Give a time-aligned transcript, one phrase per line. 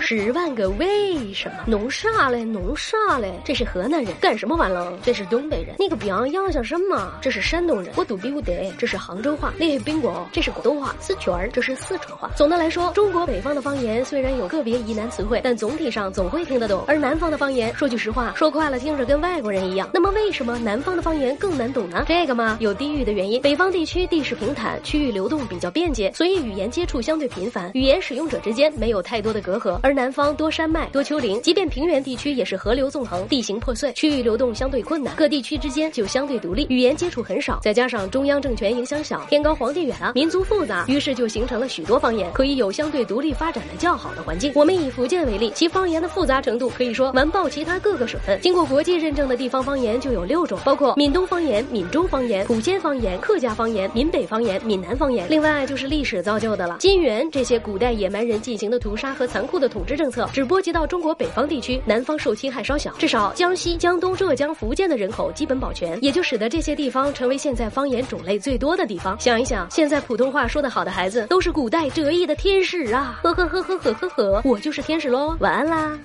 [0.00, 1.54] 十万个为什么？
[1.66, 2.44] 弄啥嘞？
[2.44, 3.32] 弄啥嘞？
[3.44, 4.92] 这是河南人，干什么完了？
[5.02, 7.10] 这是东北人，你个逼样样像什么？
[7.22, 8.70] 这是山东人，我都比不得。
[8.76, 10.26] 这是杭州话，你宾果？
[10.30, 12.30] 这是广东话，四川儿，这是四川话。
[12.36, 16.84] 总的来说，中国北方的方言虽然有个别疑难词汇，但总体上总会听得懂。
[16.86, 19.88] 而南方的方言，说句实话，说快了听着跟外国人一样。
[19.94, 22.04] 那么为什么南方的方言更难懂呢？
[22.06, 23.40] 这个嘛，有地域的原因。
[23.40, 29.80] 北方地区地势平坦，区域流动比较便捷，所以语言接触相对频繁，语言使用者之间没有太多的隔阂。
[29.84, 37.60] 而南方多山脉、多丘陵，即便平原地区也是河流纵横，地形破碎，区域流动相对困难，各地区之间就相对独立，语言接触很少。
[37.62, 44.50] 再加上中央政权影响小，天高皇帝远啊，民族复杂，于是就形成了许多方言，可以有相对独立发展的较好的环境。
[44.54, 48.40] 我们以福建为例，其方言的复杂程度可以说完爆其他各个省份。
[48.40, 55.26] 经过国际认证的地方方言就有六种，包括闽东方言、闽中方言、莆仙方言、客家方言、闽北方言、闽南方言。
[55.28, 62.92] 另外就是历史造就的了，金元这些古代野蛮人进行的屠杀和残酷的统治政策，只波及到中国北方地区，南方受侵害稍小。
[62.92, 69.18] 至少江西、江东、浙江、福建的人口基本保全，也就使得这些地方成为现在方言种类最多的地方。
[69.18, 73.18] 想一想，现在普通话说得好的孩子都是古代折翼的天使啊！
[73.24, 75.36] 呵呵呵呵呵呵呵，我就是天使喽！
[75.40, 75.98] 晚安啦。